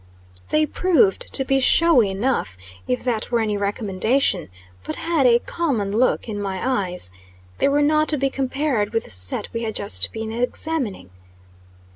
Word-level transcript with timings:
They 0.49 0.65
proved 0.65 1.31
to 1.31 1.45
be 1.45 1.59
showy 1.59 2.09
enough, 2.09 2.57
if 2.87 3.03
that 3.03 3.29
were 3.29 3.39
any 3.39 3.55
recommendation, 3.55 4.49
but 4.83 4.95
had 4.95 5.27
a 5.27 5.37
common 5.37 5.91
look 5.95 6.27
in 6.27 6.41
my 6.41 6.87
eyes. 6.87 7.11
They 7.59 7.67
were 7.67 7.83
not 7.83 8.09
to 8.09 8.17
be 8.17 8.31
compared 8.31 8.93
with 8.93 9.03
the 9.03 9.11
set 9.11 9.53
we 9.53 9.61
had 9.61 9.75
just 9.75 10.11
been 10.11 10.31
examining. 10.31 11.11